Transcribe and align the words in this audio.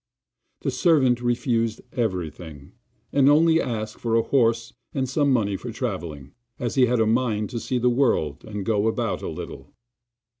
The 0.61 0.71
servant 0.71 1.21
refused 1.21 1.79
everything, 1.93 2.71
and 3.13 3.29
only 3.29 3.61
asked 3.61 3.99
for 3.99 4.15
a 4.15 4.23
horse 4.23 4.73
and 4.95 5.07
some 5.07 5.31
money 5.31 5.55
for 5.55 5.71
travelling, 5.71 6.31
as 6.57 6.73
he 6.73 6.87
had 6.87 6.99
a 6.99 7.05
mind 7.05 7.51
to 7.51 7.59
see 7.59 7.77
the 7.77 7.87
world 7.87 8.43
and 8.43 8.65
go 8.65 8.87
about 8.87 9.21
a 9.21 9.29
little. 9.29 9.75